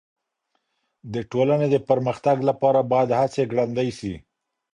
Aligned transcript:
د 1.13 1.15
ټولني 1.31 1.67
د 1.71 1.75
پرمختګ 1.89 2.37
لپاره 2.49 2.79
بايد 2.91 3.09
هڅې 3.19 3.43
ګړندۍ 3.51 3.89
سي. 3.99 4.13